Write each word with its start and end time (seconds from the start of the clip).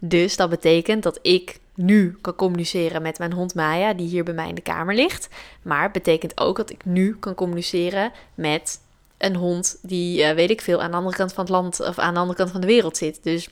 Dus 0.00 0.36
dat 0.36 0.50
betekent 0.50 1.02
dat 1.02 1.18
ik 1.22 1.58
nu 1.74 2.18
kan 2.20 2.34
communiceren 2.34 3.02
met 3.02 3.18
mijn 3.18 3.32
hond 3.32 3.54
Maya, 3.54 3.94
die 3.94 4.08
hier 4.08 4.24
bij 4.24 4.34
mij 4.34 4.48
in 4.48 4.54
de 4.54 4.60
kamer 4.60 4.94
ligt. 4.94 5.28
Maar 5.62 5.82
het 5.82 5.92
betekent 5.92 6.40
ook 6.40 6.56
dat 6.56 6.70
ik 6.70 6.84
nu 6.84 7.16
kan 7.16 7.34
communiceren 7.34 8.12
met 8.34 8.80
een 9.18 9.36
hond 9.36 9.78
die, 9.82 10.22
uh, 10.22 10.30
weet 10.30 10.50
ik 10.50 10.60
veel, 10.60 10.82
aan 10.82 10.90
de 10.90 10.96
andere 10.96 11.16
kant 11.16 11.32
van 11.32 11.44
het 11.44 11.52
land 11.52 11.80
of 11.80 11.98
aan 11.98 12.14
de 12.14 12.20
andere 12.20 12.38
kant 12.38 12.50
van 12.50 12.60
de 12.60 12.66
wereld 12.66 12.96
zit. 12.96 13.22
Dus 13.22 13.48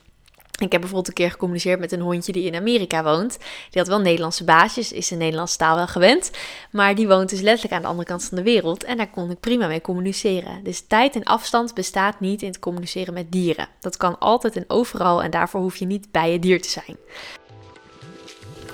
ik 0.59 0.73
heb 0.73 0.81
bijvoorbeeld 0.81 1.09
een 1.09 1.15
keer 1.15 1.31
gecommuniceerd 1.31 1.81
met 1.81 1.93
een 1.93 2.01
hondje 2.01 2.33
die 2.33 2.45
in 2.45 2.55
Amerika 2.55 3.03
woont. 3.03 3.39
Die 3.71 3.81
had 3.81 3.89
wel 3.89 4.01
Nederlandse 4.01 4.45
baasjes, 4.45 4.93
is 4.93 5.09
de 5.09 5.17
Nederlandse 5.17 5.57
taal 5.57 5.77
wel 5.77 5.87
gewend. 5.87 6.31
Maar 6.71 6.95
die 6.95 7.09
woont 7.09 7.31
dus 7.31 7.41
letterlijk 7.41 7.75
aan 7.75 7.83
de 7.83 7.89
andere 7.89 8.09
kant 8.09 8.25
van 8.25 8.37
de 8.37 8.43
wereld. 8.43 8.85
En 8.85 8.97
daar 8.97 9.11
kon 9.11 9.31
ik 9.31 9.41
prima 9.41 9.67
mee 9.67 9.81
communiceren. 9.81 10.65
Dus 10.65 10.81
tijd 10.87 11.15
en 11.15 11.25
afstand 11.25 11.75
bestaat 11.75 12.21
niet 12.21 12.43
in 12.43 12.49
het 12.49 12.59
communiceren 12.59 13.15
met 13.15 13.33
dieren. 13.33 13.69
Dat 13.81 13.97
kan 13.97 14.19
altijd 14.19 14.57
en 14.57 14.65
overal 14.67 15.23
en 15.23 15.31
daarvoor 15.31 15.61
hoef 15.61 15.77
je 15.77 15.87
niet 15.87 16.11
bij 16.11 16.33
je 16.33 16.39
dier 16.39 16.63
te 16.63 16.69
zijn. 16.69 16.97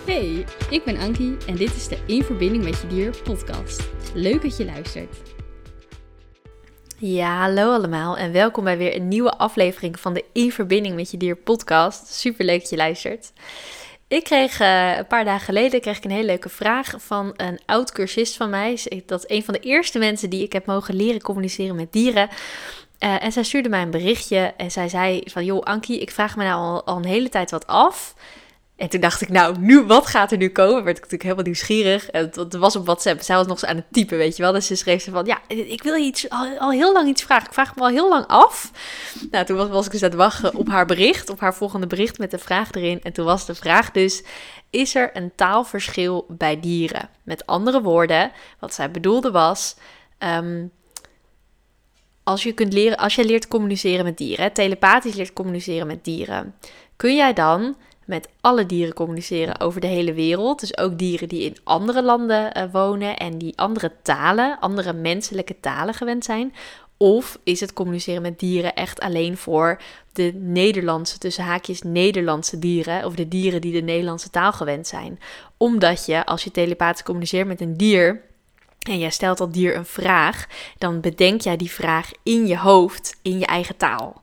Hey, 0.04 0.44
ik 0.70 0.84
ben 0.84 0.98
Ankie 0.98 1.36
en 1.46 1.56
dit 1.56 1.76
is 1.76 1.88
de 1.88 1.98
In 2.06 2.22
Verbinding 2.22 2.64
met 2.64 2.80
Je 2.80 2.86
Dier 2.86 3.16
podcast. 3.22 3.82
Leuk 4.14 4.42
dat 4.42 4.56
je 4.56 4.64
luistert. 4.64 5.16
Ja, 7.06 7.40
hallo 7.40 7.72
allemaal 7.72 8.16
en 8.16 8.32
welkom 8.32 8.64
bij 8.64 8.78
weer 8.78 8.96
een 8.96 9.08
nieuwe 9.08 9.36
aflevering 9.36 10.00
van 10.00 10.14
de 10.14 10.24
In 10.32 10.52
Verbinding 10.52 10.94
met 10.94 11.10
Je 11.10 11.16
Dier 11.16 11.36
podcast. 11.36 12.06
Super 12.06 12.44
leuk 12.44 12.60
dat 12.60 12.70
je 12.70 12.76
luistert. 12.76 13.32
Ik 14.08 14.24
kreeg 14.24 14.60
uh, 14.60 14.96
een 14.96 15.06
paar 15.06 15.24
dagen 15.24 15.44
geleden 15.44 15.80
kreeg 15.80 15.96
ik 15.96 16.04
een 16.04 16.10
hele 16.10 16.26
leuke 16.26 16.48
vraag 16.48 16.94
van 16.96 17.32
een 17.36 17.60
oud 17.66 17.92
cursist 17.92 18.36
van 18.36 18.50
mij. 18.50 19.02
Dat 19.06 19.24
is 19.24 19.36
een 19.36 19.44
van 19.44 19.54
de 19.54 19.60
eerste 19.60 19.98
mensen 19.98 20.30
die 20.30 20.42
ik 20.42 20.52
heb 20.52 20.66
mogen 20.66 20.94
leren 20.96 21.22
communiceren 21.22 21.76
met 21.76 21.92
dieren. 21.92 22.28
Uh, 22.98 23.24
en 23.24 23.32
zij 23.32 23.42
stuurde 23.42 23.68
mij 23.68 23.82
een 23.82 23.90
berichtje 23.90 24.54
en 24.56 24.70
zij 24.70 24.88
zei 24.88 25.22
van... 25.24 25.44
joh 25.44 25.62
Ankie, 25.62 26.00
ik 26.00 26.10
vraag 26.10 26.36
me 26.36 26.44
nou 26.44 26.60
al, 26.60 26.84
al 26.84 26.96
een 26.96 27.04
hele 27.04 27.28
tijd 27.28 27.50
wat 27.50 27.66
af... 27.66 28.14
En 28.76 28.88
toen 28.88 29.00
dacht 29.00 29.20
ik, 29.20 29.28
nou, 29.28 29.58
nu, 29.58 29.82
wat 29.82 30.06
gaat 30.06 30.32
er 30.32 30.38
nu 30.38 30.48
komen? 30.48 30.84
Werd 30.84 30.96
ik 30.96 31.02
natuurlijk 31.02 31.22
helemaal 31.22 31.44
nieuwsgierig. 31.44 32.10
En 32.10 32.30
het, 32.34 32.56
was 32.56 32.76
op 32.76 32.84
WhatsApp. 32.84 33.22
Zij 33.22 33.36
was 33.36 33.46
nog 33.46 33.62
eens 33.62 33.70
aan 33.70 33.76
het 33.76 33.92
typen, 33.92 34.18
weet 34.18 34.36
je 34.36 34.42
wel. 34.42 34.52
Dus 34.52 34.66
ze 34.66 34.74
schreef 34.74 35.02
ze 35.02 35.10
van, 35.10 35.24
ja, 35.26 35.38
ik 35.48 35.82
wil 35.82 35.94
je 35.94 36.04
iets, 36.04 36.28
al, 36.58 36.70
heel 36.70 36.92
lang 36.92 37.08
iets 37.08 37.22
vragen. 37.22 37.46
Ik 37.46 37.52
vraag 37.52 37.76
me 37.76 37.82
al 37.82 37.88
heel 37.88 38.08
lang 38.08 38.26
af. 38.26 38.70
Nou, 39.30 39.44
toen 39.44 39.68
was, 39.68 39.86
ik 39.86 39.92
dus 39.92 40.02
aan 40.02 40.08
het 40.08 40.18
wachten 40.18 40.54
op 40.54 40.68
haar 40.68 40.86
bericht, 40.86 41.30
op 41.30 41.40
haar 41.40 41.54
volgende 41.54 41.86
bericht 41.86 42.18
met 42.18 42.30
de 42.30 42.38
vraag 42.38 42.72
erin. 42.72 43.02
En 43.02 43.12
toen 43.12 43.24
was 43.24 43.46
de 43.46 43.54
vraag 43.54 43.90
dus, 43.90 44.22
is 44.70 44.94
er 44.94 45.10
een 45.12 45.32
taalverschil 45.34 46.26
bij 46.28 46.60
dieren? 46.60 47.08
Met 47.22 47.46
andere 47.46 47.82
woorden, 47.82 48.32
wat 48.58 48.74
zij 48.74 48.90
bedoelde 48.90 49.30
was... 49.30 49.76
Um, 50.18 50.72
als 52.22 52.42
je, 52.42 52.52
kunt 52.52 52.72
leren, 52.72 52.96
als 52.96 53.14
je 53.14 53.24
leert 53.24 53.48
communiceren 53.48 54.04
met 54.04 54.18
dieren, 54.18 54.52
telepathisch 54.52 55.14
leert 55.14 55.32
communiceren 55.32 55.86
met 55.86 56.04
dieren, 56.04 56.54
kun 56.96 57.16
jij 57.16 57.32
dan 57.32 57.76
met 58.06 58.28
alle 58.40 58.66
dieren 58.66 58.94
communiceren 58.94 59.60
over 59.60 59.80
de 59.80 59.86
hele 59.86 60.12
wereld. 60.12 60.60
Dus 60.60 60.78
ook 60.78 60.98
dieren 60.98 61.28
die 61.28 61.42
in 61.42 61.56
andere 61.64 62.02
landen 62.02 62.58
uh, 62.58 62.64
wonen 62.72 63.16
en 63.16 63.38
die 63.38 63.58
andere 63.58 63.92
talen, 64.02 64.58
andere 64.60 64.92
menselijke 64.92 65.60
talen 65.60 65.94
gewend 65.94 66.24
zijn. 66.24 66.54
Of 66.96 67.38
is 67.44 67.60
het 67.60 67.72
communiceren 67.72 68.22
met 68.22 68.38
dieren 68.38 68.74
echt 68.74 69.00
alleen 69.00 69.36
voor 69.36 69.80
de 70.12 70.32
Nederlandse, 70.34 71.18
tussen 71.18 71.44
haakjes 71.44 71.82
Nederlandse 71.82 72.58
dieren, 72.58 73.04
of 73.04 73.14
de 73.14 73.28
dieren 73.28 73.60
die 73.60 73.72
de 73.72 73.82
Nederlandse 73.82 74.30
taal 74.30 74.52
gewend 74.52 74.86
zijn? 74.86 75.20
Omdat 75.56 76.06
je, 76.06 76.26
als 76.26 76.44
je 76.44 76.50
telepathisch 76.50 77.02
communiceert 77.02 77.46
met 77.46 77.60
een 77.60 77.76
dier, 77.76 78.20
en 78.88 78.98
jij 78.98 79.10
stelt 79.10 79.38
dat 79.38 79.52
dier 79.52 79.76
een 79.76 79.86
vraag, 79.86 80.46
dan 80.78 81.00
bedenk 81.00 81.40
jij 81.40 81.56
die 81.56 81.70
vraag 81.70 82.10
in 82.22 82.46
je 82.46 82.58
hoofd, 82.58 83.16
in 83.22 83.38
je 83.38 83.46
eigen 83.46 83.76
taal. 83.76 84.22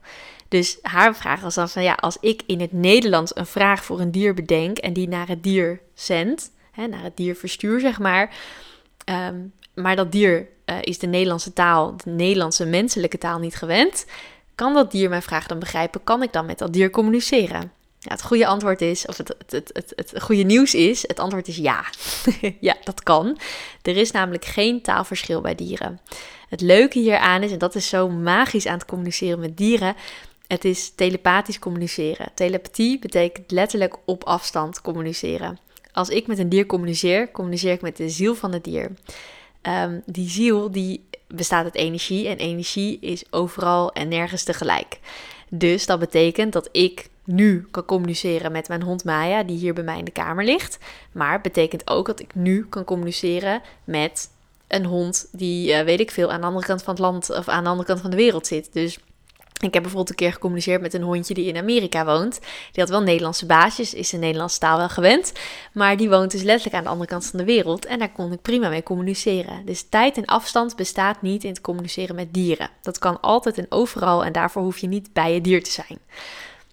Dus 0.52 0.78
haar 0.82 1.16
vraag 1.16 1.40
was 1.40 1.54
dan 1.54 1.68
van 1.68 1.82
ja, 1.82 1.92
als 1.92 2.16
ik 2.20 2.42
in 2.46 2.60
het 2.60 2.72
Nederlands 2.72 3.36
een 3.36 3.46
vraag 3.46 3.84
voor 3.84 4.00
een 4.00 4.10
dier 4.10 4.34
bedenk 4.34 4.78
en 4.78 4.92
die 4.92 5.08
naar 5.08 5.28
het 5.28 5.42
dier 5.42 5.80
zend, 5.94 6.50
hè, 6.72 6.86
naar 6.86 7.02
het 7.02 7.16
dier 7.16 7.36
verstuur 7.36 7.80
zeg 7.80 7.98
maar, 7.98 8.34
ehm, 9.04 9.36
maar 9.74 9.96
dat 9.96 10.12
dier 10.12 10.48
uh, 10.66 10.76
is 10.80 10.98
de 10.98 11.06
Nederlandse 11.06 11.52
taal, 11.52 11.96
de 11.96 12.10
Nederlandse 12.10 12.66
menselijke 12.66 13.18
taal 13.18 13.38
niet 13.38 13.56
gewend, 13.56 14.06
kan 14.54 14.74
dat 14.74 14.90
dier 14.90 15.08
mijn 15.08 15.22
vraag 15.22 15.46
dan 15.46 15.58
begrijpen? 15.58 16.04
Kan 16.04 16.22
ik 16.22 16.32
dan 16.32 16.46
met 16.46 16.58
dat 16.58 16.72
dier 16.72 16.90
communiceren? 16.90 17.72
Ja, 17.98 18.10
het 18.10 18.22
goede 18.22 18.46
antwoord 18.46 18.80
is, 18.80 19.06
of 19.06 19.16
het, 19.16 19.34
het, 19.48 19.70
het, 19.72 19.92
het, 19.96 20.22
goede 20.22 20.42
nieuws 20.42 20.74
is, 20.74 21.02
het 21.08 21.18
antwoord 21.18 21.48
is 21.48 21.56
ja. 21.56 21.84
ja, 22.60 22.76
dat 22.84 23.02
kan. 23.02 23.38
Er 23.82 23.96
is 23.96 24.10
namelijk 24.10 24.44
geen 24.44 24.82
taalverschil 24.82 25.40
bij 25.40 25.54
dieren. 25.54 26.00
Het 26.48 26.60
leuke 26.60 26.98
hieraan 26.98 27.42
is, 27.42 27.52
en 27.52 27.58
dat 27.58 27.74
is 27.74 27.88
zo 27.88 28.08
magisch 28.08 28.66
aan 28.66 28.78
het 28.78 28.86
communiceren 28.86 29.40
met 29.40 29.56
dieren, 29.56 29.96
het 30.52 30.64
is 30.64 30.92
telepathisch 30.94 31.58
communiceren. 31.58 32.30
Telepathie 32.34 32.98
betekent 32.98 33.50
letterlijk 33.50 33.96
op 34.04 34.24
afstand 34.24 34.80
communiceren. 34.80 35.58
Als 35.92 36.08
ik 36.08 36.26
met 36.26 36.38
een 36.38 36.48
dier 36.48 36.66
communiceer, 36.66 37.30
communiceer 37.30 37.72
ik 37.72 37.80
met 37.80 37.96
de 37.96 38.08
ziel 38.08 38.34
van 38.34 38.52
het 38.52 38.64
dier. 38.64 38.90
Ehm, 39.62 40.00
die 40.06 40.28
ziel 40.28 40.70
die 40.70 41.04
bestaat 41.28 41.64
uit 41.64 41.74
energie 41.74 42.28
en 42.28 42.36
energie 42.36 42.98
is 43.00 43.24
overal 43.30 43.92
en 43.92 44.08
nergens 44.08 44.42
tegelijk. 44.44 44.98
Dus 45.48 45.86
dat 45.86 45.98
betekent 45.98 46.52
dat 46.52 46.68
ik 46.72 47.08
nu 47.24 47.66
kan 47.70 47.84
communiceren 47.84 48.52
met 48.52 48.68
mijn 48.68 48.82
hond 48.82 49.04
Maya, 49.04 49.42
die 49.42 49.58
hier 49.58 49.74
bij 49.74 49.84
mij 49.84 49.98
in 49.98 50.04
de 50.04 50.10
kamer 50.10 50.44
ligt. 50.44 50.78
Maar 51.12 51.32
het 51.32 51.42
betekent 51.42 51.90
ook 51.90 52.06
dat 52.06 52.20
ik 52.20 52.34
nu 52.34 52.66
kan 52.68 52.84
communiceren 52.84 53.62
met 53.84 54.30
een 54.68 54.84
hond 54.84 55.28
die, 55.30 55.72
uh, 55.72 55.80
weet 55.80 56.00
ik 56.00 56.10
veel, 56.10 56.32
aan 56.32 56.40
de 56.40 56.46
andere 56.46 56.66
kant 56.66 56.82
van 56.82 56.94
het 56.94 57.02
land 57.02 57.30
of 57.30 57.48
aan 57.48 57.62
de 57.62 57.70
andere 57.70 57.88
kant 57.88 58.00
van 58.00 58.10
de 58.10 58.16
wereld 58.16 58.46
zit. 58.46 58.72
Dus 58.72 58.98
ik 59.66 59.74
heb 59.74 59.82
bijvoorbeeld 59.82 60.10
een 60.10 60.26
keer 60.26 60.32
gecommuniceerd 60.32 60.80
met 60.80 60.94
een 60.94 61.02
hondje 61.02 61.34
die 61.34 61.46
in 61.46 61.56
Amerika 61.56 62.04
woont. 62.04 62.40
Die 62.72 62.82
had 62.82 62.88
wel 62.88 63.02
Nederlandse 63.02 63.46
baasjes, 63.46 63.94
is 63.94 64.10
de 64.10 64.16
Nederlandse 64.16 64.58
taal 64.58 64.78
wel 64.78 64.88
gewend. 64.88 65.32
Maar 65.72 65.96
die 65.96 66.08
woont 66.08 66.30
dus 66.30 66.42
letterlijk 66.42 66.76
aan 66.76 66.82
de 66.82 66.88
andere 66.88 67.08
kant 67.08 67.26
van 67.26 67.38
de 67.38 67.44
wereld. 67.44 67.86
En 67.86 67.98
daar 67.98 68.12
kon 68.12 68.32
ik 68.32 68.42
prima 68.42 68.68
mee 68.68 68.82
communiceren. 68.82 69.66
Dus 69.66 69.82
tijd 69.88 70.16
en 70.16 70.24
afstand 70.24 70.76
bestaat 70.76 71.22
niet 71.22 71.44
in 71.44 71.50
het 71.50 71.60
communiceren 71.60 72.14
met 72.14 72.34
dieren. 72.34 72.70
Dat 72.82 72.98
kan 72.98 73.20
altijd 73.20 73.58
en 73.58 73.66
overal 73.68 74.24
en 74.24 74.32
daarvoor 74.32 74.62
hoef 74.62 74.78
je 74.78 74.86
niet 74.86 75.12
bij 75.12 75.34
je 75.34 75.40
dier 75.40 75.62
te 75.62 75.70
zijn. 75.70 75.98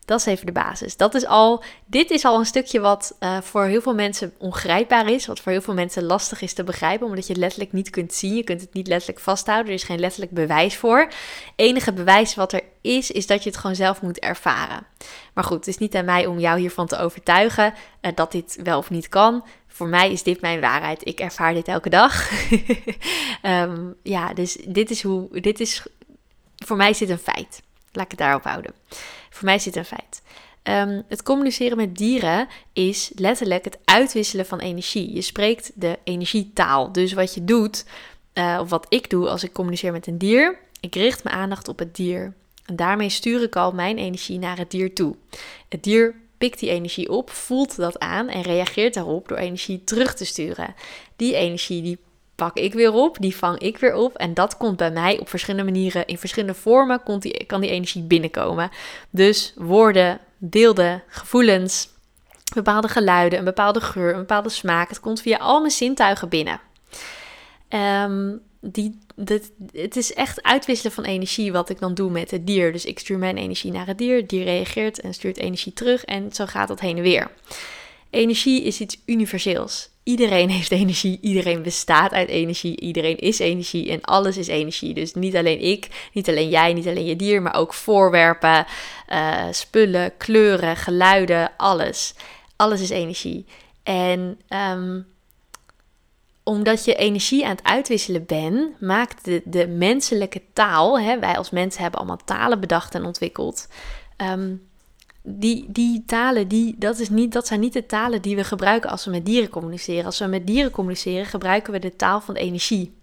Dat 0.10 0.20
is 0.20 0.26
even 0.26 0.46
de 0.46 0.52
basis. 0.52 0.98
Dat 0.98 1.16
is 1.16 1.26
al, 1.26 1.64
dit 1.86 2.12
is 2.12 2.26
al 2.26 2.40
een 2.40 2.46
stukje 2.46 2.80
wat 2.80 3.16
uh, 3.20 3.42
voor 3.42 3.66
heel 3.66 3.82
veel 3.82 3.94
mensen 3.94 4.34
ongrijpbaar 4.38 5.10
is. 5.10 5.26
Wat 5.26 5.40
voor 5.40 5.52
heel 5.52 5.62
veel 5.62 5.74
mensen 5.74 6.04
lastig 6.04 6.42
is 6.42 6.54
te 6.54 6.64
begrijpen. 6.64 7.08
Omdat 7.08 7.26
je 7.28 7.32
het 7.32 7.42
letterlijk 7.42 7.72
niet 7.72 7.90
kunt 7.90 8.14
zien. 8.14 8.36
Je 8.36 8.44
kunt 8.44 8.62
het 8.62 8.74
niet 8.74 8.88
letterlijk 8.88 9.20
vasthouden. 9.20 9.68
Er 9.68 9.74
is 9.74 9.84
geen 9.84 10.00
letterlijk 10.00 10.32
bewijs 10.32 10.78
voor. 10.78 11.12
Enige 11.56 11.94
bewijs 11.94 12.36
wat 12.36 12.54
er 12.54 12.62
is, 12.82 13.12
is 13.12 13.28
dat 13.28 13.44
je 13.44 13.50
het 13.50 13.60
gewoon 13.60 13.76
zelf 13.76 14.02
moet 14.02 14.20
ervaren. 14.20 14.86
Maar 15.34 15.44
goed, 15.44 15.58
het 15.58 15.68
is 15.68 15.78
niet 15.78 15.96
aan 15.96 16.06
mij 16.06 16.26
om 16.26 16.40
jou 16.40 16.60
hiervan 16.60 16.88
te 16.88 16.98
overtuigen 16.98 17.74
uh, 18.02 18.12
dat 18.16 18.32
dit 18.32 18.60
wel 18.64 18.78
of 18.78 18.90
niet 18.90 19.10
kan. 19.10 19.46
Voor 19.68 19.88
mij 19.88 20.12
is 20.12 20.24
dit 20.24 20.42
mijn 20.42 20.62
waarheid. 20.62 21.08
Ik 21.08 21.20
ervaar 21.20 21.54
dit 21.54 21.68
elke 21.68 21.90
dag. 21.90 22.32
um, 23.44 23.96
ja, 24.04 24.34
dus 24.34 24.58
dit 24.68 24.90
is 24.90 25.04
hoe. 25.04 25.42
Dit 25.42 25.60
is. 25.60 25.86
Voor 26.66 26.78
mij 26.78 26.90
is 26.90 26.98
dit 26.98 27.10
een 27.10 27.18
feit. 27.18 27.62
Laat 27.92 28.06
ik 28.06 28.12
het 28.12 28.20
daarop 28.20 28.44
houden. 28.44 28.74
Voor 29.30 29.46
mij 29.46 29.56
is 29.56 29.64
dit 29.64 29.76
een 29.76 29.86
feit. 29.86 30.22
Um, 30.64 31.04
het 31.08 31.24
communiceren 31.24 31.78
met 31.78 31.98
dieren 31.98 32.48
is 32.74 33.12
letterlijk 33.16 33.64
het 33.64 33.78
uitwisselen 33.86 34.46
van 34.46 34.60
energie. 34.60 35.14
Je 35.14 35.22
spreekt 35.22 35.72
de 35.76 36.00
energietaal. 36.04 36.92
Dus 36.92 37.14
wat 37.14 37.34
je 37.34 37.44
doet, 37.44 37.86
uh, 38.34 38.58
of 38.62 38.70
wat 38.70 38.86
ik 38.90 39.10
doe 39.10 39.30
als 39.30 39.44
ik 39.44 39.54
communiceer 39.54 39.92
met 39.92 40.08
een 40.08 40.18
dier, 40.18 40.60
ik 40.80 40.96
richt 40.96 41.24
mijn 41.24 41.36
aandacht 41.36 41.68
op 41.68 41.80
het 41.80 41.96
dier. 41.96 42.34
En 42.66 42.76
daarmee 42.76 43.10
stuur 43.10 43.44
ik 43.44 43.56
al 43.56 43.72
mijn 43.72 43.98
energie 43.98 44.40
naar 44.40 44.58
het 44.58 44.72
dier 44.72 44.94
toe. 44.94 45.16
Het 45.70 45.84
dier 45.84 46.16
pikt 46.38 46.60
die 46.60 46.70
energie 46.70 47.10
op, 47.10 47.30
voelt 47.30 47.76
dat 47.76 48.00
aan 48.00 48.28
en 48.28 48.42
reageert 48.42 48.94
daarop 48.94 49.28
door 49.28 49.38
energie 49.38 49.84
terug 49.84 50.14
te 50.14 50.26
sturen. 50.26 50.76
Die 51.16 51.36
energie 51.36 51.82
die 51.82 51.98
pak 52.40 52.58
ik 52.58 52.74
weer 52.74 52.94
op, 52.94 53.18
die 53.20 53.36
vang 53.36 53.60
ik 53.60 53.78
weer 53.78 53.94
op. 53.94 54.16
En 54.16 54.34
dat 54.34 54.58
komt 54.58 54.78
bij 54.78 54.92
mij 54.92 55.20
op 55.20 55.30
verschillende 55.30 55.72
manieren, 55.72 56.08
in 56.08 56.18
verschillende 56.18 56.56
vormen, 56.56 57.04
komt 57.04 57.22
die, 57.22 57.46
kan 57.46 57.62
die 57.62 57.70
energie 57.70 58.04
binnenkomen. 58.04 58.70
Dus 59.10 59.54
woorden, 59.56 60.20
beelden, 60.38 61.04
gevoelens, 61.08 61.90
bepaalde 62.54 62.88
geluiden, 62.88 63.40
een 63.40 63.46
bepaalde 63.46 63.82
geur, 63.82 64.14
een 64.14 64.20
bepaalde 64.20 64.50
smaak. 64.50 64.90
Het 64.90 65.00
komt 65.00 65.22
via 65.22 65.38
al 65.38 65.60
mijn 65.60 65.72
zintuigen 65.72 66.30
binnen. 66.30 66.60
Um, 67.70 68.42
die, 68.62 69.00
het 69.72 69.96
is 69.96 70.14
echt 70.14 70.44
uitwisselen 70.44 70.92
van 70.92 71.04
energie 71.04 71.52
wat 71.52 71.70
ik 71.70 71.80
dan 71.80 71.94
doe 71.94 72.12
met 72.12 72.32
het 72.32 72.48
dier. 72.48 72.72
Dus 72.72 72.86
ik 72.86 73.00
stuur 73.00 73.18
mijn 73.18 73.38
energie 73.38 73.72
naar 73.72 73.88
het 73.88 73.98
dier, 73.98 74.28
dier 74.28 74.44
reageert 74.44 75.00
en 75.00 75.14
stuurt 75.14 75.38
energie 75.38 75.74
terug 75.74 76.06
en 76.06 76.32
zo 76.32 76.46
gaat 76.46 76.68
dat 76.68 76.80
heen 76.80 76.98
en 76.98 77.04
weer. 77.04 77.32
Energie 78.10 78.64
is 78.64 78.80
iets 78.80 79.02
universeels. 79.06 79.90
Iedereen 80.04 80.50
heeft 80.58 80.72
energie, 80.72 81.20
iedereen 81.22 81.62
bestaat 81.62 82.12
uit 82.12 82.30
energie, 82.30 82.80
iedereen 82.82 83.18
is 83.18 83.40
energie 83.40 83.92
en 83.92 84.02
alles 84.02 84.38
is 84.38 84.48
energie. 84.48 84.94
Dus 84.94 85.14
niet 85.14 85.36
alleen 85.36 85.62
ik, 85.62 86.10
niet 86.14 86.30
alleen 86.30 86.50
jij, 86.50 86.74
niet 86.74 86.88
alleen 86.88 87.06
je 87.06 87.16
dier, 87.16 87.42
maar 87.42 87.56
ook 87.56 87.74
voorwerpen, 87.74 88.66
uh, 89.10 89.46
spullen, 89.52 90.18
kleuren, 90.18 90.76
geluiden, 90.76 91.52
alles. 91.58 92.14
Alles 92.56 92.82
is 92.82 92.90
energie. 92.90 93.46
En 93.84 94.40
um, 94.50 95.08
omdat 96.44 96.86
je 96.86 96.96
energie 96.96 97.46
aan 97.46 97.56
het 97.56 97.64
uitwisselen 97.64 98.26
bent, 98.26 98.82
maakt 98.82 99.26
de, 99.26 99.42
de 99.46 99.68
menselijke 99.68 100.42
taal, 100.54 101.00
hè, 101.00 101.20
wij 101.20 101.38
als 101.38 101.50
mensen 101.50 101.82
hebben 101.82 102.00
allemaal 102.00 102.22
talen 102.26 102.60
bedacht 102.60 102.96
en 102.96 103.06
ontwikkeld. 103.06 103.68
Um, 104.18 104.69
die, 105.32 105.66
die 105.68 106.04
talen, 106.06 106.48
die, 106.48 106.76
dat, 106.78 107.00
is 107.00 107.10
niet, 107.10 107.34
dat 107.34 107.48
zijn 107.48 107.60
niet 107.60 107.74
de 107.74 107.86
talen 107.86 108.22
die 108.22 108.36
we 108.36 108.44
gebruiken 108.44 108.90
als 108.90 109.06
we 109.06 109.12
met 109.12 109.26
dieren 109.26 109.50
communiceren. 109.50 110.06
Als 110.06 110.20
we 110.20 110.26
met 110.26 110.48
dieren 110.48 110.72
communiceren, 110.72 111.26
gebruiken 111.26 111.74
we 111.74 111.80
de 111.80 111.96
taal 111.96 112.22
van 112.22 112.34
de 112.34 112.40
energie. 112.40 112.98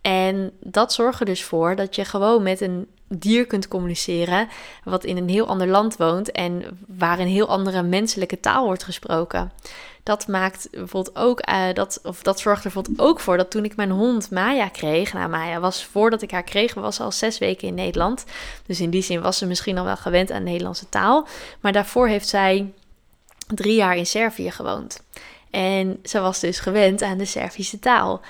En 0.00 0.52
dat 0.60 0.92
zorgt 0.92 1.20
er 1.20 1.26
dus 1.26 1.44
voor 1.44 1.76
dat 1.76 1.94
je 1.96 2.04
gewoon 2.04 2.42
met 2.42 2.60
een 2.60 2.86
dier 3.18 3.46
kunt 3.46 3.68
communiceren, 3.68 4.48
wat 4.84 5.04
in 5.04 5.16
een 5.16 5.28
heel 5.28 5.46
ander 5.46 5.66
land 5.66 5.96
woont 5.96 6.30
en 6.30 6.78
waar 6.86 7.18
een 7.18 7.26
heel 7.26 7.48
andere 7.48 7.82
menselijke 7.82 8.40
taal 8.40 8.64
wordt 8.64 8.84
gesproken. 8.84 9.52
Dat 10.02 10.26
maakt 10.26 10.68
bijvoorbeeld 10.70 11.16
ook, 11.16 11.48
uh, 11.48 11.64
dat, 11.72 12.00
of 12.02 12.22
dat 12.22 12.40
zorgt 12.40 12.64
er 12.64 12.72
bijvoorbeeld 12.72 13.08
ook 13.08 13.20
voor 13.20 13.36
dat 13.36 13.50
toen 13.50 13.64
ik 13.64 13.76
mijn 13.76 13.90
hond 13.90 14.30
Maya 14.30 14.68
kreeg, 14.68 15.12
nou 15.12 15.28
Maya 15.28 15.60
was 15.60 15.84
voordat 15.84 16.22
ik 16.22 16.30
haar 16.30 16.42
kreeg, 16.42 16.74
was 16.74 17.00
al 17.00 17.12
zes 17.12 17.38
weken 17.38 17.68
in 17.68 17.74
Nederland. 17.74 18.24
Dus 18.66 18.80
in 18.80 18.90
die 18.90 19.02
zin 19.02 19.20
was 19.20 19.38
ze 19.38 19.46
misschien 19.46 19.78
al 19.78 19.84
wel 19.84 19.96
gewend 19.96 20.30
aan 20.30 20.44
de 20.44 20.50
Nederlandse 20.50 20.88
taal. 20.88 21.26
Maar 21.60 21.72
daarvoor 21.72 22.08
heeft 22.08 22.28
zij 22.28 22.72
drie 23.46 23.74
jaar 23.74 23.96
in 23.96 24.06
Servië 24.06 24.50
gewoond. 24.50 25.02
En 25.50 25.98
ze 26.04 26.20
was 26.20 26.40
dus 26.40 26.58
gewend 26.58 27.02
aan 27.02 27.18
de 27.18 27.24
Servische 27.24 27.78
taal. 27.78 28.20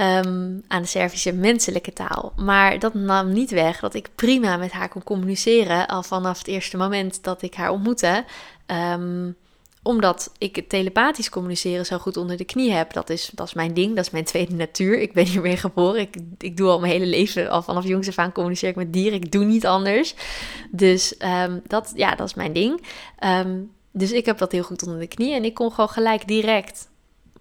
Ehm, 0.00 0.58
aan 0.68 0.82
de 0.82 0.88
Servische 0.88 1.32
menselijke 1.32 1.92
taal. 1.92 2.32
Maar 2.36 2.78
dat 2.78 2.94
nam 2.94 3.32
niet 3.32 3.50
weg 3.50 3.80
dat 3.80 3.94
ik 3.94 4.10
prima 4.14 4.56
met 4.56 4.72
haar 4.72 4.88
kon 4.88 5.02
communiceren 5.02 5.86
al 5.86 6.02
vanaf 6.02 6.38
het 6.38 6.46
eerste 6.46 6.76
moment 6.76 7.24
dat 7.24 7.42
ik 7.42 7.54
haar 7.54 7.70
ontmoette. 7.70 8.24
Um, 8.66 9.36
omdat 9.82 10.32
ik 10.38 10.56
het 10.56 10.68
telepathisch 10.68 11.28
communiceren 11.28 11.86
zo 11.86 11.98
goed 11.98 12.16
onder 12.16 12.36
de 12.36 12.44
knie 12.44 12.72
heb. 12.72 12.92
Dat 12.92 13.10
is, 13.10 13.30
dat 13.34 13.46
is 13.46 13.54
mijn 13.54 13.74
ding, 13.74 13.96
dat 13.96 14.04
is 14.04 14.10
mijn 14.10 14.24
tweede 14.24 14.54
natuur. 14.54 14.98
Ik 14.98 15.12
ben 15.12 15.26
hiermee 15.26 15.56
geboren. 15.56 16.00
Ik, 16.00 16.16
ik 16.38 16.56
doe 16.56 16.68
al 16.68 16.80
mijn 16.80 16.92
hele 16.92 17.06
leven, 17.06 17.50
al 17.50 17.62
vanaf 17.62 17.86
jongs 17.86 18.08
af 18.08 18.18
aan 18.18 18.32
communiceer 18.32 18.68
ik 18.68 18.76
met 18.76 18.92
dieren. 18.92 19.20
Ik 19.22 19.32
doe 19.32 19.44
niet 19.44 19.66
anders. 19.66 20.14
Dus 20.70 21.16
ehm, 21.16 21.58
dat, 21.66 21.92
ja, 21.94 22.14
dat 22.14 22.26
is 22.26 22.34
mijn 22.34 22.52
ding. 22.52 22.82
dus 23.92 24.12
ik 24.12 24.26
heb 24.26 24.38
dat 24.38 24.52
heel 24.52 24.62
goed 24.62 24.82
onder 24.82 25.00
de 25.00 25.06
knie. 25.06 25.34
En 25.34 25.44
ik 25.44 25.54
kon 25.54 25.70
gewoon 25.70 25.90
gelijk 25.90 26.26
direct 26.26 26.89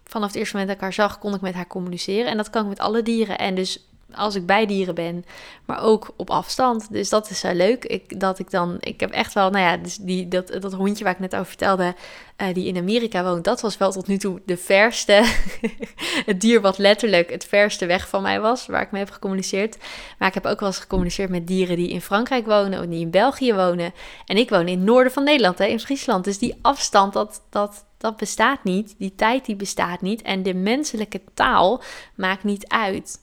vanaf 0.09 0.27
het 0.27 0.38
eerste 0.38 0.56
moment 0.56 0.71
dat 0.71 0.89
ik 0.89 0.95
haar 0.95 1.07
zag, 1.07 1.19
kon 1.19 1.33
ik 1.33 1.41
met 1.41 1.53
haar 1.53 1.67
communiceren. 1.67 2.31
En 2.31 2.38
dat 2.38 2.50
kan 2.50 2.63
ik 2.63 2.69
met 2.69 2.79
alle 2.79 3.01
dieren. 3.01 3.38
En 3.38 3.56
dus 3.56 3.89
als 4.13 4.35
ik 4.35 4.45
bij 4.45 4.65
dieren 4.65 4.95
ben, 4.95 5.25
maar 5.65 5.83
ook 5.83 6.13
op 6.15 6.29
afstand. 6.29 6.91
Dus 6.91 7.09
dat 7.09 7.29
is 7.29 7.39
zo 7.39 7.53
leuk. 7.53 7.85
Ik, 7.85 8.19
dat 8.19 8.39
ik 8.39 8.51
dan, 8.51 8.77
ik 8.79 9.00
heb 9.00 9.11
echt 9.11 9.33
wel, 9.33 9.50
nou 9.50 9.63
ja, 9.63 9.77
dus 9.77 9.97
die, 9.97 10.27
dat, 10.27 10.57
dat 10.61 10.73
hondje 10.73 11.03
waar 11.03 11.13
ik 11.13 11.19
net 11.19 11.33
over 11.33 11.45
vertelde, 11.45 11.95
uh, 12.38 12.53
die 12.53 12.67
in 12.67 12.77
Amerika 12.77 13.23
woont, 13.23 13.44
dat 13.44 13.61
was 13.61 13.77
wel 13.77 13.91
tot 13.91 14.07
nu 14.07 14.17
toe 14.17 14.41
de 14.45 14.57
verste, 14.57 15.23
het 16.25 16.41
dier 16.41 16.62
wat 16.62 16.77
letterlijk 16.77 17.29
het 17.31 17.45
verste 17.45 17.85
weg 17.85 18.09
van 18.09 18.21
mij 18.21 18.39
was, 18.39 18.65
waar 18.65 18.81
ik 18.81 18.91
mee 18.91 19.03
heb 19.03 19.13
gecommuniceerd. 19.13 19.77
Maar 20.17 20.27
ik 20.27 20.33
heb 20.33 20.45
ook 20.45 20.59
wel 20.59 20.69
eens 20.69 20.79
gecommuniceerd 20.79 21.29
met 21.29 21.47
dieren 21.47 21.75
die 21.75 21.89
in 21.89 22.01
Frankrijk 22.01 22.45
wonen 22.45 22.79
of 22.79 22.85
die 22.85 23.00
in 23.00 23.12
België 23.12 23.53
wonen. 23.53 23.94
En 24.25 24.38
ik 24.38 24.50
woon 24.50 24.67
in 24.67 24.77
het 24.77 24.88
noorden 24.88 25.12
van 25.12 25.23
Nederland, 25.23 25.57
hè, 25.57 25.65
in 25.65 25.79
Friesland. 25.79 26.23
Dus 26.23 26.38
die 26.38 26.59
afstand, 26.62 27.13
dat, 27.13 27.41
dat, 27.50 27.85
dat 28.00 28.18
bestaat 28.18 28.63
niet. 28.63 28.96
Die 28.98 29.16
tijd 29.16 29.46
die 29.46 29.56
bestaat 29.56 30.01
niet. 30.01 30.22
En 30.22 30.44
de 30.44 30.54
menselijke 30.54 31.22
taal 31.34 31.81
maakt 32.16 32.44
niet 32.44 32.68
uit. 32.68 33.19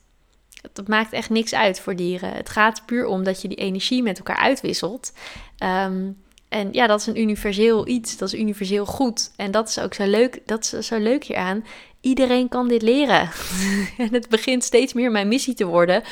Dat 0.72 0.88
maakt 0.88 1.12
echt 1.12 1.30
niks 1.30 1.54
uit 1.54 1.80
voor 1.80 1.96
dieren. 1.96 2.32
Het 2.32 2.48
gaat 2.48 2.82
puur 2.86 3.06
om 3.06 3.24
dat 3.24 3.42
je 3.42 3.48
die 3.48 3.56
energie 3.56 4.02
met 4.02 4.18
elkaar 4.18 4.36
uitwisselt. 4.36 5.12
Ehm, 5.58 6.10
en 6.48 6.68
ja, 6.72 6.86
dat 6.86 7.00
is 7.00 7.06
een 7.06 7.20
universeel 7.20 7.88
iets. 7.88 8.16
Dat 8.16 8.32
is 8.32 8.40
universeel 8.40 8.86
goed. 8.86 9.32
En 9.36 9.50
dat 9.50 9.68
is 9.68 9.78
ook 9.78 9.94
zo 9.94 10.06
leuk. 10.06 10.40
Dat 10.46 10.72
is 10.72 10.86
zo 10.86 10.98
leuk 10.98 11.24
hieraan. 11.24 11.64
Iedereen 12.00 12.48
kan 12.48 12.68
dit 12.68 12.82
leren. 12.82 13.30
en 13.98 14.12
het 14.12 14.28
begint 14.28 14.64
steeds 14.64 14.92
meer 14.92 15.10
mijn 15.10 15.28
missie 15.28 15.54
te 15.54 15.66
worden 15.66 16.02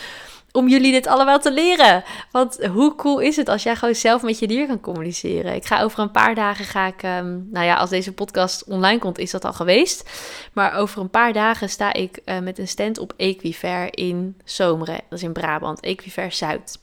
om 0.56 0.68
jullie 0.68 0.92
dit 0.92 1.06
allemaal 1.06 1.38
te 1.38 1.52
leren. 1.52 2.04
Want 2.30 2.66
hoe 2.66 2.94
cool 2.94 3.18
is 3.18 3.36
het 3.36 3.48
als 3.48 3.62
jij 3.62 3.76
gewoon 3.76 3.94
zelf 3.94 4.22
met 4.22 4.38
je 4.38 4.46
dier 4.46 4.66
kan 4.66 4.80
communiceren? 4.80 5.54
Ik 5.54 5.64
ga 5.64 5.82
over 5.82 5.98
een 5.98 6.10
paar 6.10 6.34
dagen 6.34 6.64
ga 6.64 6.86
ik, 6.86 7.02
um, 7.02 7.48
nou 7.50 7.66
ja, 7.66 7.76
als 7.76 7.90
deze 7.90 8.12
podcast 8.12 8.64
online 8.64 8.98
komt, 8.98 9.18
is 9.18 9.30
dat 9.30 9.44
al 9.44 9.52
geweest. 9.52 10.10
Maar 10.52 10.74
over 10.74 11.00
een 11.00 11.10
paar 11.10 11.32
dagen 11.32 11.68
sta 11.68 11.92
ik 11.92 12.20
uh, 12.24 12.38
met 12.38 12.58
een 12.58 12.68
stand 12.68 12.98
op 12.98 13.12
Equiver 13.16 13.98
in 13.98 14.36
Zomeren. 14.44 15.00
Dat 15.08 15.18
is 15.18 15.24
in 15.24 15.32
Brabant, 15.32 15.80
Equiver 15.80 16.32
Zuid. 16.32 16.78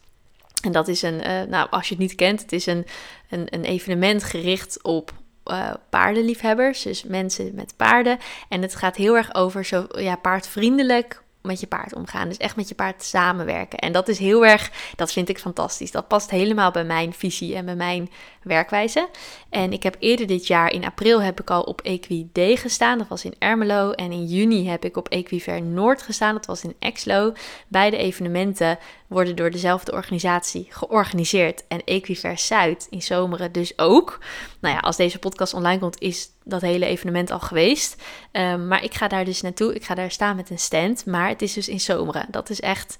En 0.63 0.71
dat 0.71 0.87
is 0.87 1.01
een, 1.01 1.27
uh, 1.27 1.41
nou, 1.49 1.67
als 1.69 1.87
je 1.87 1.93
het 1.93 2.03
niet 2.03 2.15
kent, 2.15 2.41
het 2.41 2.51
is 2.51 2.65
een, 2.65 2.85
een, 3.29 3.47
een 3.49 3.63
evenement 3.63 4.23
gericht 4.23 4.83
op 4.83 5.11
uh, 5.45 5.73
paardenliefhebbers, 5.89 6.81
dus 6.81 7.03
mensen 7.03 7.51
met 7.55 7.73
paarden. 7.77 8.17
En 8.49 8.61
het 8.61 8.75
gaat 8.75 8.95
heel 8.95 9.15
erg 9.15 9.35
over 9.35 9.65
zo 9.65 9.85
ja, 9.89 10.15
paardvriendelijk, 10.15 11.21
met 11.41 11.59
je 11.59 11.67
paard 11.67 11.95
omgaan. 11.95 12.27
Dus 12.27 12.37
echt 12.37 12.55
met 12.55 12.69
je 12.69 12.75
paard 12.75 13.03
samenwerken. 13.03 13.79
En 13.79 13.91
dat 13.91 14.07
is 14.07 14.19
heel 14.19 14.45
erg, 14.45 14.71
dat 14.95 15.11
vind 15.11 15.29
ik 15.29 15.39
fantastisch. 15.39 15.91
Dat 15.91 16.07
past 16.07 16.29
helemaal 16.29 16.71
bij 16.71 16.83
mijn 16.83 17.13
visie 17.13 17.55
en 17.55 17.65
bij 17.65 17.75
mijn 17.75 18.09
werkwijze. 18.41 19.09
En 19.49 19.73
ik 19.73 19.83
heb 19.83 19.95
eerder 19.99 20.27
dit 20.27 20.47
jaar, 20.47 20.71
in 20.71 20.85
april, 20.85 21.21
heb 21.21 21.41
ik 21.41 21.49
al 21.49 21.61
op 21.61 21.81
Equid 21.81 22.59
gestaan. 22.59 22.97
Dat 22.97 23.07
was 23.07 23.25
in 23.25 23.35
Ermelo. 23.39 23.91
En 23.91 24.11
in 24.11 24.25
juni 24.25 24.67
heb 24.67 24.85
ik 24.85 24.97
op 24.97 25.09
Equiver 25.09 25.61
Noord 25.61 26.01
gestaan. 26.01 26.33
Dat 26.33 26.45
was 26.45 26.63
in 26.63 26.75
Exlo. 26.79 27.33
Beide 27.67 27.97
evenementen 27.97 28.77
worden 29.11 29.35
door 29.35 29.51
dezelfde 29.51 29.91
organisatie 29.91 30.67
georganiseerd. 30.69 31.67
En 31.67 31.83
Equiver 31.83 32.37
Zuid 32.37 32.87
in 32.89 33.01
Zomeren 33.01 33.51
dus 33.51 33.77
ook. 33.77 34.19
Nou 34.59 34.75
ja, 34.75 34.79
als 34.79 34.95
deze 34.95 35.19
podcast 35.19 35.53
online 35.53 35.79
komt, 35.79 35.99
is 35.99 36.29
dat 36.43 36.61
hele 36.61 36.85
evenement 36.85 37.31
al 37.31 37.39
geweest. 37.39 38.01
Ehm, 38.31 38.67
maar 38.67 38.83
ik 38.83 38.93
ga 38.93 39.07
daar 39.07 39.25
dus 39.25 39.41
naartoe. 39.41 39.75
Ik 39.75 39.83
ga 39.83 39.95
daar 39.95 40.11
staan 40.11 40.35
met 40.35 40.49
een 40.49 40.59
stand. 40.59 41.05
Maar 41.05 41.27
het 41.27 41.41
is 41.41 41.53
dus 41.53 41.67
in 41.67 41.79
Zomeren. 41.79 42.25
Dat 42.29 42.49
is 42.49 42.59
echt 42.59 42.97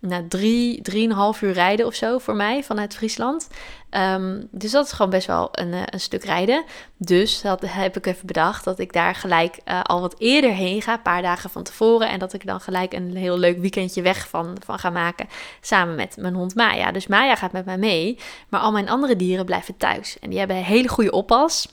nou, 0.00 0.28
drie, 0.28 0.82
drieënhalf 0.82 1.42
uur 1.42 1.52
rijden 1.52 1.86
of 1.86 1.94
zo 1.94 2.18
voor 2.18 2.34
mij 2.34 2.64
vanuit 2.64 2.94
Friesland. 2.94 3.48
Ehm, 3.90 4.42
dus 4.50 4.70
dat 4.70 4.86
is 4.86 4.92
gewoon 4.92 5.10
best 5.10 5.26
wel 5.26 5.48
een, 5.52 5.72
eh, 5.72 5.82
een 5.84 6.00
stuk 6.00 6.24
rijden. 6.24 6.64
Dus 6.96 7.40
dat 7.40 7.62
heb 7.66 7.96
ik 7.96 8.06
even 8.06 8.26
bedacht 8.26 8.64
dat 8.64 8.78
ik 8.78 8.92
daar 8.92 9.14
gelijk 9.14 9.58
uh, 9.64 9.82
al 9.82 10.00
wat 10.00 10.14
eerder 10.18 10.52
heen 10.52 10.82
ga, 10.82 10.92
een 10.92 11.02
paar 11.02 11.22
dagen 11.22 11.50
van 11.50 11.62
tevoren. 11.62 12.08
En 12.08 12.18
dat 12.18 12.32
ik 12.32 12.46
dan 12.46 12.60
gelijk 12.60 12.92
een 12.92 13.16
heel 13.16 13.38
leuk 13.38 13.58
weekendje 13.58 14.02
weg 14.02 14.28
van, 14.28 14.56
van 14.64 14.78
ga 14.78 14.90
maken 14.90 15.28
samen 15.60 15.94
met 15.94 16.16
mijn 16.16 16.34
hond 16.34 16.54
Maya. 16.54 16.92
Dus 16.92 17.06
Maya 17.06 17.36
gaat 17.36 17.52
met 17.52 17.64
mij 17.64 17.78
mee, 17.78 18.18
maar 18.48 18.60
al 18.60 18.72
mijn 18.72 18.88
andere 18.88 19.16
dieren 19.16 19.44
blijven 19.44 19.76
thuis. 19.76 20.18
En 20.20 20.30
die 20.30 20.38
hebben 20.38 20.56
een 20.56 20.62
hele 20.62 20.88
goede 20.88 21.10
oppas. 21.10 21.68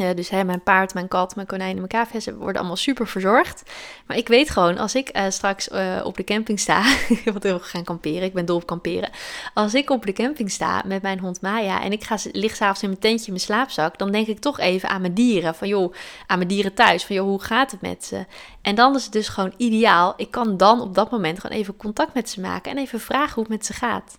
Uh, 0.00 0.08
dus 0.14 0.28
hè, 0.28 0.44
mijn 0.44 0.62
paard, 0.62 0.94
mijn 0.94 1.08
kat, 1.08 1.34
mijn 1.34 1.46
konijn 1.46 1.70
en 1.70 1.76
mijn 1.76 1.88
kaafjes 1.88 2.26
worden 2.26 2.56
allemaal 2.56 2.76
super 2.76 3.06
verzorgd. 3.06 3.62
Maar 4.06 4.16
ik 4.16 4.28
weet 4.28 4.50
gewoon, 4.50 4.78
als 4.78 4.94
ik 4.94 5.16
uh, 5.16 5.22
straks 5.28 5.68
uh, 5.68 6.00
op 6.04 6.16
de 6.16 6.24
camping 6.24 6.60
sta, 6.60 6.82
want 7.24 7.42
wil 7.42 7.60
gaan 7.60 7.84
kamperen, 7.84 8.22
ik 8.22 8.32
ben 8.32 8.46
dol 8.46 8.56
op 8.56 8.66
kamperen. 8.66 9.10
Als 9.54 9.74
ik 9.74 9.90
op 9.90 10.06
de 10.06 10.12
camping 10.12 10.50
sta 10.50 10.82
met 10.86 11.02
mijn 11.02 11.18
hond 11.18 11.40
Maya 11.40 11.82
en 11.82 11.92
ik 11.92 12.04
ga 12.04 12.16
lig 12.32 12.56
s'avonds 12.56 12.82
in 12.82 12.88
mijn 12.88 13.00
tentje 13.00 13.26
in 13.26 13.32
mijn 13.32 13.44
slaapzak, 13.44 13.98
dan 13.98 14.10
denk 14.10 14.26
ik 14.26 14.38
toch 14.38 14.58
even 14.58 14.88
aan 14.88 15.00
mijn 15.00 15.14
dieren. 15.14 15.54
Van 15.54 15.68
joh, 15.68 15.94
aan 16.26 16.38
mijn 16.38 16.48
dieren 16.48 16.74
thuis. 16.74 17.04
Van 17.04 17.16
joh, 17.16 17.26
hoe 17.26 17.42
gaat 17.42 17.70
het 17.70 17.80
met 17.80 18.04
ze? 18.04 18.24
En 18.62 18.74
dan 18.74 18.94
is 18.96 19.04
het 19.04 19.12
dus 19.12 19.28
gewoon 19.28 19.54
ideaal. 19.56 20.14
Ik 20.16 20.30
kan 20.30 20.56
dan 20.56 20.80
op 20.80 20.94
dat 20.94 21.10
moment 21.10 21.40
gewoon 21.40 21.56
even 21.56 21.76
contact 21.76 22.14
met 22.14 22.30
ze 22.30 22.40
maken 22.40 22.70
en 22.70 22.78
even 22.78 23.00
vragen 23.00 23.34
hoe 23.34 23.42
het 23.42 23.52
met 23.52 23.66
ze 23.66 23.72
gaat. 23.72 24.18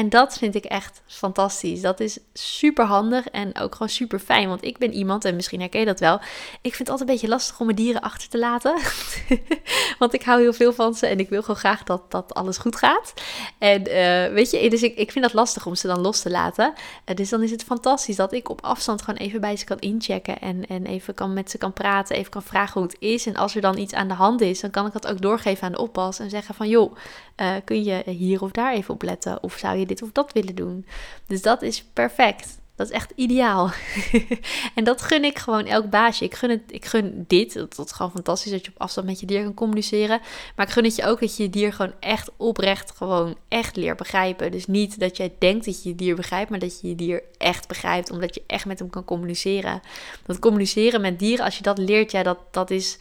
En 0.00 0.08
dat 0.08 0.38
vind 0.38 0.54
ik 0.54 0.64
echt 0.64 1.02
fantastisch. 1.06 1.80
Dat 1.80 2.00
is 2.00 2.18
super 2.32 2.84
handig 2.84 3.26
en 3.28 3.58
ook 3.58 3.72
gewoon 3.72 3.88
super 3.88 4.18
fijn. 4.18 4.48
Want 4.48 4.64
ik 4.64 4.78
ben 4.78 4.92
iemand, 4.92 5.24
en 5.24 5.34
misschien 5.34 5.60
herken 5.60 5.80
je 5.80 5.86
dat 5.86 6.00
wel. 6.00 6.16
Ik 6.60 6.74
vind 6.74 6.78
het 6.78 6.88
altijd 6.88 7.08
een 7.08 7.14
beetje 7.14 7.28
lastig 7.28 7.60
om 7.60 7.66
mijn 7.66 7.78
dieren 7.78 8.00
achter 8.00 8.28
te 8.28 8.38
laten. 8.38 8.78
want 9.98 10.14
ik 10.14 10.22
hou 10.22 10.40
heel 10.40 10.52
veel 10.52 10.72
van 10.72 10.94
ze 10.94 11.06
en 11.06 11.18
ik 11.18 11.28
wil 11.28 11.40
gewoon 11.40 11.56
graag 11.56 11.82
dat, 11.82 12.10
dat 12.10 12.34
alles 12.34 12.58
goed 12.58 12.76
gaat. 12.76 13.12
En 13.58 13.80
uh, 13.80 14.34
weet 14.34 14.50
je, 14.50 14.70
dus 14.70 14.82
ik, 14.82 14.96
ik 14.96 15.12
vind 15.12 15.24
dat 15.24 15.34
lastig 15.34 15.66
om 15.66 15.74
ze 15.74 15.86
dan 15.86 16.00
los 16.00 16.20
te 16.20 16.30
laten. 16.30 16.72
Uh, 17.06 17.16
dus 17.16 17.28
dan 17.28 17.42
is 17.42 17.50
het 17.50 17.62
fantastisch 17.62 18.16
dat 18.16 18.32
ik 18.32 18.48
op 18.48 18.60
afstand 18.60 19.02
gewoon 19.02 19.20
even 19.20 19.40
bij 19.40 19.56
ze 19.56 19.64
kan 19.64 19.78
inchecken. 19.78 20.40
En, 20.40 20.66
en 20.66 20.86
even 20.86 21.14
kan 21.14 21.32
met 21.32 21.50
ze 21.50 21.58
kan 21.58 21.72
praten, 21.72 22.16
even 22.16 22.30
kan 22.30 22.42
vragen 22.42 22.80
hoe 22.80 22.90
het 22.90 23.00
is. 23.00 23.26
En 23.26 23.36
als 23.36 23.54
er 23.54 23.60
dan 23.60 23.78
iets 23.78 23.94
aan 23.94 24.08
de 24.08 24.14
hand 24.14 24.40
is, 24.40 24.60
dan 24.60 24.70
kan 24.70 24.86
ik 24.86 24.92
dat 24.92 25.06
ook 25.06 25.20
doorgeven 25.20 25.66
aan 25.66 25.72
de 25.72 25.78
oppas. 25.78 26.18
En 26.18 26.30
zeggen 26.30 26.54
van, 26.54 26.68
joh, 26.68 26.96
uh, 27.36 27.52
kun 27.64 27.84
je 27.84 28.02
hier 28.06 28.42
of 28.42 28.50
daar 28.50 28.72
even 28.72 28.94
op 28.94 29.02
letten? 29.02 29.42
Of 29.42 29.56
zou 29.58 29.78
je 29.78 29.86
dit 29.90 30.02
of 30.02 30.12
dat 30.12 30.32
willen 30.32 30.54
doen. 30.54 30.86
Dus 31.26 31.42
dat 31.42 31.62
is 31.62 31.84
perfect. 31.92 32.58
Dat 32.80 32.88
is 32.88 32.94
echt 32.94 33.12
ideaal. 33.14 33.70
en 34.74 34.84
dat 34.84 35.02
gun 35.02 35.24
ik 35.24 35.38
gewoon 35.38 35.66
elk 35.66 35.90
baasje. 35.90 36.24
Ik 36.24 36.34
gun, 36.34 36.50
het, 36.50 36.60
ik 36.66 36.84
gun 36.84 37.24
dit. 37.26 37.54
Dat, 37.54 37.78
is 37.78 37.92
gewoon 37.92 38.10
fantastisch 38.10 38.50
dat 38.50 38.64
je 38.64 38.70
op 38.70 38.80
afstand 38.80 39.06
met 39.06 39.20
je 39.20 39.26
dier 39.26 39.42
kan 39.42 39.54
communiceren. 39.54 40.20
Maar 40.56 40.66
ik 40.66 40.72
gun 40.72 40.84
het 40.84 40.96
je 40.96 41.06
ook 41.06 41.20
dat 41.20 41.36
je 41.36 41.42
je 41.42 41.50
dier 41.50 41.72
gewoon 41.72 41.92
echt 42.00 42.30
oprecht 42.36 42.90
gewoon 42.96 43.36
echt 43.48 43.76
leert 43.76 43.96
begrijpen. 43.96 44.50
Dus 44.50 44.66
niet 44.66 45.00
dat 45.00 45.16
jij 45.16 45.32
denkt 45.38 45.64
dat 45.64 45.82
je 45.82 45.88
je 45.88 45.94
dier 45.94 46.16
begrijpt, 46.16 46.50
maar 46.50 46.58
dat 46.58 46.80
je 46.80 46.88
je 46.88 46.94
dier 46.94 47.22
echt 47.38 47.68
begrijpt. 47.68 48.10
Omdat 48.10 48.34
je 48.34 48.42
echt 48.46 48.66
met 48.66 48.78
hem 48.78 48.90
kan 48.90 49.04
communiceren. 49.04 49.80
Dat 50.26 50.38
communiceren 50.38 51.00
met 51.00 51.18
dieren, 51.18 51.44
als 51.44 51.56
je 51.56 51.62
dat 51.62 51.78
leert, 51.78 52.10
ja, 52.10 52.22
dat, 52.22 52.38
dat 52.50 52.70
is 52.70 52.98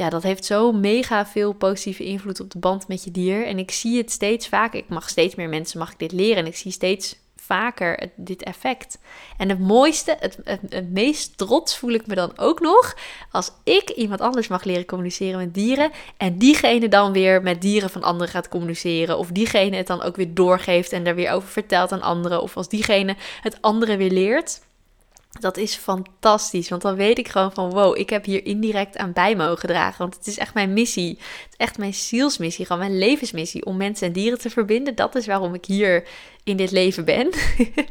ja, 0.00 0.10
dat 0.10 0.22
heeft 0.22 0.44
zo 0.44 0.72
mega 0.72 1.26
veel 1.26 1.52
positieve 1.52 2.04
invloed 2.04 2.40
op 2.40 2.50
de 2.50 2.58
band 2.58 2.88
met 2.88 3.04
je 3.04 3.10
dier. 3.10 3.46
En 3.46 3.58
ik 3.58 3.70
zie 3.70 3.98
het 3.98 4.10
steeds 4.10 4.48
vaker. 4.48 4.78
Ik 4.78 4.88
mag 4.88 5.08
steeds 5.08 5.34
meer 5.34 5.48
mensen, 5.48 5.78
mag 5.78 5.92
ik 5.92 5.98
dit 5.98 6.12
leren. 6.12 6.36
En 6.36 6.46
ik 6.46 6.56
zie 6.56 6.72
steeds 6.72 7.16
vaker 7.36 8.10
dit 8.16 8.42
effect. 8.42 8.98
En 9.36 9.48
het 9.48 9.58
mooiste, 9.58 10.16
het, 10.20 10.38
het, 10.44 10.60
het, 10.68 10.90
meest 10.90 11.38
trots 11.38 11.78
voel 11.78 11.90
ik 11.90 12.06
me 12.06 12.14
dan 12.14 12.32
ook 12.38 12.60
nog 12.60 12.96
als 13.30 13.52
ik 13.64 13.90
iemand 13.90 14.20
anders 14.20 14.48
mag 14.48 14.64
leren 14.64 14.84
communiceren 14.84 15.38
met 15.38 15.54
dieren 15.54 15.90
en 16.16 16.38
diegene 16.38 16.88
dan 16.88 17.12
weer 17.12 17.42
met 17.42 17.60
dieren 17.60 17.90
van 17.90 18.02
anderen 18.02 18.28
gaat 18.28 18.48
communiceren 18.48 19.18
of 19.18 19.28
diegene 19.28 19.76
het 19.76 19.86
dan 19.86 20.02
ook 20.02 20.16
weer 20.16 20.34
doorgeeft 20.34 20.92
en 20.92 21.04
daar 21.04 21.14
weer 21.14 21.32
over 21.32 21.48
vertelt 21.48 21.92
aan 21.92 22.02
anderen 22.02 22.42
of 22.42 22.56
als 22.56 22.68
diegene 22.68 23.16
het 23.40 23.58
andere 23.60 23.96
weer 23.96 24.10
leert. 24.10 24.60
Dat 25.30 25.56
is 25.56 25.74
fantastisch, 25.74 26.68
want 26.68 26.82
dan 26.82 26.94
weet 26.94 27.18
ik 27.18 27.28
gewoon 27.28 27.52
van 27.52 27.70
wow, 27.70 27.98
ik 27.98 28.10
heb 28.10 28.24
hier 28.24 28.44
indirect 28.44 28.96
aan 28.96 29.12
bij 29.12 29.36
mogen 29.36 29.68
dragen. 29.68 29.98
Want 29.98 30.14
het 30.14 30.26
is 30.26 30.38
echt 30.38 30.54
mijn 30.54 30.72
missie. 30.72 31.10
Het 31.18 31.48
is 31.50 31.56
echt 31.56 31.78
mijn 31.78 31.94
zielsmissie, 31.94 32.66
gewoon 32.66 32.80
mijn 32.80 32.98
levensmissie 32.98 33.64
om 33.64 33.76
mensen 33.76 34.06
en 34.06 34.12
dieren 34.12 34.38
te 34.38 34.50
verbinden. 34.50 34.94
Dat 34.94 35.14
is 35.14 35.26
waarom 35.26 35.54
ik 35.54 35.64
hier 35.64 36.08
in 36.44 36.56
dit 36.56 36.70
leven 36.70 37.04
ben. 37.04 37.30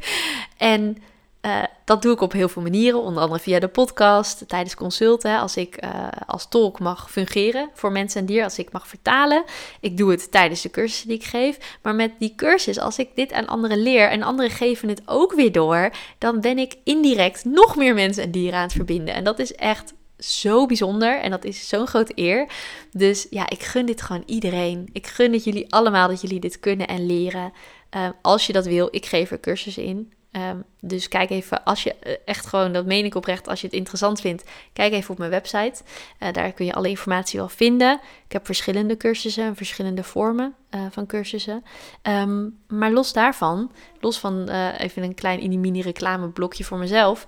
en 0.58 0.98
uh, 1.41 1.63
dat 1.86 2.01
doe 2.01 2.13
ik 2.13 2.22
op 2.22 2.31
heel 2.31 2.50
veel 2.50 2.62
manieren, 2.62 3.01
onder 3.01 3.24
andere 3.24 3.41
via 3.41 3.60
de 3.60 3.67
podcast, 3.67 4.48
tijdens 4.48 4.75
consulten, 4.75 5.39
als 5.39 5.58
ik 5.58 5.84
uh, 5.84 6.08
als 6.27 6.50
tolk 6.50 6.79
mag 6.79 7.12
fungeren 7.12 7.69
voor 7.74 7.91
mensen 7.91 8.19
en 8.19 8.25
dieren, 8.25 8.43
als 8.46 8.58
ik 8.58 8.72
mag 8.72 8.88
vertalen. 8.88 9.43
Ik 9.79 9.98
doe 9.98 10.12
het 10.12 10.31
tijdens 10.31 10.62
de 10.62 10.69
cursussen 10.69 11.08
die 11.08 11.17
ik 11.17 11.24
geef, 11.24 11.77
maar 11.81 11.96
met 11.96 12.12
die 12.19 12.34
cursus, 12.36 12.79
als 12.79 12.98
ik 12.98 13.10
dit 13.15 13.34
aan 13.34 13.48
anderen 13.48 13.81
leer 13.81 14.10
en 14.10 14.24
anderen 14.24 14.51
geven 14.51 14.89
het 14.89 15.01
ook 15.05 15.34
weer 15.34 15.51
door, 15.51 15.89
dan 16.17 16.41
ben 16.41 16.58
ik 16.58 16.75
indirect 16.84 17.46
nog 17.46 17.75
meer 17.75 17.93
mensen 17.93 18.24
en 18.24 18.31
dieren 18.31 18.58
aan 18.58 18.63
het 18.63 18.74
verbinden. 18.74 19.13
En 19.13 19.24
dat 19.24 19.39
is 19.39 19.53
echt 19.53 19.93
zo 20.17 20.65
bijzonder 20.65 21.19
en 21.19 21.31
dat 21.31 21.43
is 21.43 21.67
zo'n 21.67 21.88
grote 21.88 22.12
eer. 22.15 22.48
Dus 22.91 23.27
ja, 23.29 23.50
ik 23.50 23.63
gun 23.63 23.86
dit 23.86 24.01
gewoon 24.01 24.24
iedereen. 24.25 24.89
Ik 24.91 25.08
gun 25.08 25.34
het 25.34 25.43
jullie 25.43 25.74
allemaal 25.74 26.08
dat 26.08 26.22
jullie 26.22 26.39
dit 26.39 26.60
kunnen 26.60 26.88
en 26.88 27.05
leren. 27.05 27.53
Uh, 27.96 28.10
als 28.22 28.48
je 28.48 28.53
dat 28.53 28.65
wil, 28.65 28.88
ik 28.91 29.05
geef 29.05 29.31
er 29.31 29.39
cursussen 29.39 29.84
in. 29.84 30.13
Um, 30.31 30.63
dus 30.79 31.07
kijk 31.07 31.29
even, 31.29 31.63
als 31.63 31.83
je 31.83 31.95
eh, 31.95 32.13
echt 32.25 32.45
gewoon, 32.45 32.74
dat 32.74 32.86
meen 32.86 33.05
ik 33.05 33.15
oprecht, 33.15 33.48
als 33.48 33.62
je 33.62 33.65
het 33.67 33.75
interessant 33.75 34.21
vindt, 34.21 34.43
kijk 34.74 34.93
even 34.93 35.12
op 35.12 35.17
mijn 35.17 35.29
website. 35.29 35.83
Uh, 36.19 36.31
daar 36.31 36.51
kun 36.51 36.65
je 36.65 36.74
alle 36.74 36.89
informatie 36.89 37.39
wel 37.39 37.50
vinden. 37.50 38.00
Ik 38.25 38.31
heb 38.31 38.45
verschillende 38.45 38.98
cursussen 38.98 39.45
en 39.45 39.55
verschillende 39.55 40.03
vormen 40.03 40.55
uh, 40.75 40.81
van 40.89 41.05
cursussen. 41.05 41.63
Um, 42.03 42.59
maar 42.67 42.91
los 42.91 43.13
daarvan, 43.13 43.71
los 44.00 44.19
van 44.19 44.50
even 44.77 45.03
een 45.03 45.15
klein 45.15 45.59
mini 45.59 45.81
reclameblokje 45.81 46.63
voor 46.63 46.77
mezelf. 46.77 47.25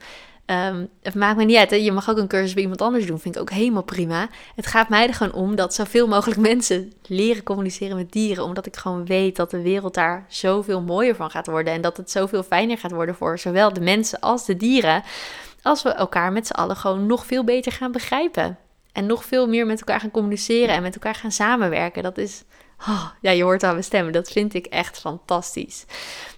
Um, 0.51 0.89
het 1.01 1.15
maakt 1.15 1.38
me 1.38 1.43
niet 1.43 1.58
uit. 1.58 1.70
Je 1.70 1.91
mag 1.91 2.10
ook 2.10 2.17
een 2.17 2.27
cursus 2.27 2.53
bij 2.53 2.62
iemand 2.62 2.81
anders 2.81 3.05
doen. 3.05 3.20
Vind 3.20 3.36
ik 3.36 3.41
ook 3.41 3.50
helemaal 3.50 3.84
prima. 3.84 4.27
Het 4.55 4.67
gaat 4.67 4.89
mij 4.89 5.08
er 5.08 5.13
gewoon 5.13 5.34
om 5.34 5.55
dat 5.55 5.74
zoveel 5.74 6.08
mogelijk 6.08 6.39
mensen 6.50 6.93
leren 7.08 7.43
communiceren 7.43 7.98
met 7.98 8.12
dieren. 8.12 8.43
Omdat 8.43 8.65
ik 8.65 8.75
gewoon 8.75 9.05
weet 9.05 9.36
dat 9.36 9.51
de 9.51 9.62
wereld 9.62 9.93
daar 9.93 10.25
zoveel 10.27 10.81
mooier 10.81 11.15
van 11.15 11.29
gaat 11.29 11.48
worden. 11.48 11.74
En 11.74 11.81
dat 11.81 11.98
het 11.98 12.12
zoveel 12.12 12.43
fijner 12.43 12.77
gaat 12.77 12.91
worden 12.91 13.15
voor 13.15 13.39
zowel 13.39 13.74
de 13.74 13.81
mensen 13.81 14.20
als 14.20 14.46
de 14.46 14.58
dieren. 14.58 15.03
Als 15.62 15.84
we 15.84 15.89
elkaar 15.89 16.31
met 16.31 16.48
z'n 16.48 16.53
allen 16.53 16.75
gewoon 16.75 17.05
nog 17.05 17.25
veel 17.25 17.43
beter 17.43 17.72
gaan 17.72 17.91
begrijpen. 17.91 18.58
En 18.91 19.05
nog 19.05 19.25
veel 19.25 19.48
meer 19.48 19.65
met 19.65 19.79
elkaar 19.79 20.00
gaan 20.00 20.12
communiceren 20.12 20.75
en 20.75 20.81
met 20.81 20.93
elkaar 20.93 21.15
gaan 21.15 21.31
samenwerken. 21.31 22.03
Dat 22.03 22.17
is 22.17 22.43
Oh, 22.88 23.09
ja, 23.21 23.31
je 23.31 23.43
hoort 23.43 23.63
aan 23.63 23.71
mijn 23.71 23.83
stemmen. 23.83 24.13
Dat 24.13 24.31
vind 24.31 24.53
ik 24.53 24.65
echt 24.65 25.00
fantastisch. 25.00 25.85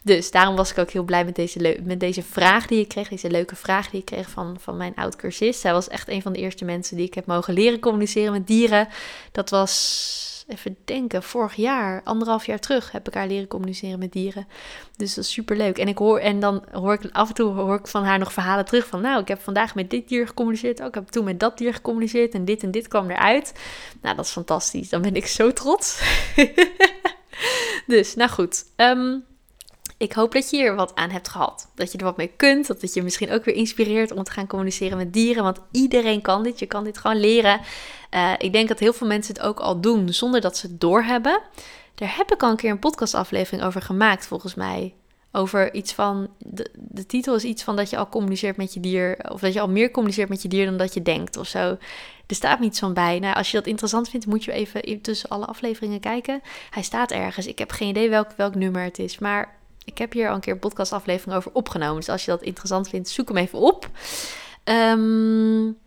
Dus 0.01 0.31
daarom 0.31 0.55
was 0.55 0.71
ik 0.71 0.77
ook 0.77 0.91
heel 0.91 1.03
blij 1.03 1.25
met 1.25 1.35
deze, 1.35 1.79
met 1.83 1.99
deze 1.99 2.23
vraag 2.23 2.67
die 2.67 2.79
ik 2.79 2.87
kreeg. 2.87 3.07
Deze 3.07 3.29
leuke 3.29 3.55
vraag 3.55 3.89
die 3.89 3.99
ik 3.99 4.05
kreeg 4.05 4.29
van, 4.29 4.57
van 4.59 4.77
mijn 4.77 4.95
oud-cursist. 4.95 5.59
Zij 5.59 5.71
was 5.71 5.87
echt 5.87 6.07
een 6.07 6.21
van 6.21 6.33
de 6.33 6.39
eerste 6.39 6.65
mensen 6.65 6.97
die 6.97 7.05
ik 7.05 7.13
heb 7.13 7.25
mogen 7.25 7.53
leren 7.53 7.79
communiceren 7.79 8.31
met 8.31 8.47
dieren. 8.47 8.87
Dat 9.31 9.49
was 9.49 10.32
even 10.47 10.77
denken, 10.85 11.23
vorig 11.23 11.55
jaar, 11.55 12.01
anderhalf 12.03 12.45
jaar 12.45 12.59
terug, 12.59 12.91
heb 12.91 13.07
ik 13.07 13.13
haar 13.13 13.27
leren 13.27 13.47
communiceren 13.47 13.99
met 13.99 14.11
dieren. 14.11 14.47
Dus 14.97 15.13
dat 15.13 15.23
is 15.23 15.31
super 15.31 15.57
leuk. 15.57 15.77
En 15.77 15.87
ik 15.87 15.97
hoor, 15.97 16.19
en 16.19 16.39
dan 16.39 16.63
hoor 16.71 16.93
ik 16.93 17.09
af 17.11 17.27
en 17.27 17.33
toe 17.33 17.51
hoor 17.51 17.75
ik 17.75 17.87
van 17.87 18.03
haar 18.03 18.19
nog 18.19 18.33
verhalen 18.33 18.65
terug 18.65 18.87
van, 18.87 19.01
nou, 19.01 19.21
ik 19.21 19.27
heb 19.27 19.41
vandaag 19.41 19.75
met 19.75 19.89
dit 19.89 20.07
dier 20.07 20.27
gecommuniceerd, 20.27 20.81
ook 20.81 20.87
ik 20.87 20.95
heb 20.95 21.07
toen 21.07 21.23
met 21.23 21.39
dat 21.39 21.57
dier 21.57 21.73
gecommuniceerd 21.73 22.33
en 22.33 22.45
dit 22.45 22.63
en 22.63 22.71
dit 22.71 22.87
kwam 22.87 23.09
eruit. 23.09 23.53
Nou, 24.01 24.15
dat 24.15 24.25
is 24.25 24.31
fantastisch. 24.31 24.89
Dan 24.89 25.01
ben 25.01 25.15
ik 25.15 25.27
zo 25.27 25.53
trots. 25.53 26.01
dus, 27.87 28.15
nou 28.15 28.29
goed. 28.29 28.65
Um, 28.75 29.23
ik 30.03 30.13
hoop 30.13 30.31
dat 30.31 30.49
je 30.49 30.57
hier 30.57 30.75
wat 30.75 30.95
aan 30.95 31.09
hebt 31.09 31.29
gehad. 31.29 31.71
Dat 31.75 31.91
je 31.91 31.97
er 31.97 32.03
wat 32.03 32.17
mee 32.17 32.31
kunt. 32.37 32.67
Dat 32.67 32.81
het 32.81 32.93
je 32.93 33.03
misschien 33.03 33.31
ook 33.31 33.45
weer 33.45 33.55
inspireert 33.55 34.11
om 34.11 34.23
te 34.23 34.31
gaan 34.31 34.47
communiceren 34.47 34.97
met 34.97 35.13
dieren. 35.13 35.43
Want 35.43 35.59
iedereen 35.71 36.21
kan 36.21 36.43
dit. 36.43 36.59
Je 36.59 36.65
kan 36.65 36.83
dit 36.83 36.97
gewoon 36.97 37.19
leren. 37.19 37.59
Uh, 38.11 38.33
ik 38.37 38.53
denk 38.53 38.67
dat 38.67 38.79
heel 38.79 38.93
veel 38.93 39.07
mensen 39.07 39.33
het 39.33 39.43
ook 39.43 39.59
al 39.59 39.81
doen 39.81 40.13
zonder 40.13 40.41
dat 40.41 40.57
ze 40.57 40.67
het 40.67 40.81
doorhebben. 40.81 41.41
Daar 41.95 42.15
heb 42.17 42.31
ik 42.31 42.43
al 42.43 42.49
een 42.49 42.55
keer 42.55 42.71
een 42.71 42.79
podcastaflevering 42.79 43.63
over 43.63 43.81
gemaakt, 43.81 44.27
volgens 44.27 44.55
mij. 44.55 44.93
Over 45.31 45.73
iets 45.73 45.93
van. 45.93 46.29
De, 46.37 46.69
de 46.73 47.05
titel 47.05 47.35
is 47.35 47.43
iets 47.43 47.63
van 47.63 47.75
dat 47.75 47.89
je 47.89 47.97
al 47.97 48.09
communiceert 48.09 48.57
met 48.57 48.73
je 48.73 48.79
dier. 48.79 49.31
Of 49.31 49.41
dat 49.41 49.53
je 49.53 49.61
al 49.61 49.69
meer 49.69 49.91
communiceert 49.91 50.29
met 50.29 50.41
je 50.41 50.47
dier 50.47 50.65
dan 50.65 50.77
dat 50.77 50.93
je 50.93 51.01
denkt 51.01 51.37
of 51.37 51.47
zo. 51.47 51.77
Er 52.27 52.35
staat 52.35 52.59
niets 52.59 52.79
van 52.79 52.93
bij. 52.93 53.19
Nou, 53.19 53.35
als 53.35 53.51
je 53.51 53.57
dat 53.57 53.67
interessant 53.67 54.09
vindt, 54.09 54.25
moet 54.25 54.43
je 54.43 54.51
even 54.51 55.01
tussen 55.01 55.29
alle 55.29 55.45
afleveringen 55.45 55.99
kijken. 55.99 56.41
Hij 56.69 56.83
staat 56.83 57.11
ergens. 57.11 57.47
Ik 57.47 57.59
heb 57.59 57.71
geen 57.71 57.89
idee 57.89 58.09
welk, 58.09 58.31
welk 58.37 58.55
nummer 58.55 58.83
het 58.83 58.99
is. 58.99 59.19
Maar 59.19 59.61
ik 59.85 59.97
heb 59.97 60.13
hier 60.13 60.29
al 60.29 60.35
een 60.35 60.41
keer 60.41 60.53
een 60.53 60.59
podcastaflevering 60.59 61.35
over 61.35 61.51
opgenomen. 61.53 61.95
Dus 61.95 62.09
als 62.09 62.25
je 62.25 62.31
dat 62.31 62.41
interessant 62.41 62.89
vindt, 62.89 63.09
zoek 63.09 63.27
hem 63.27 63.37
even 63.37 63.59
op. 63.59 63.89
Um, 64.63 65.77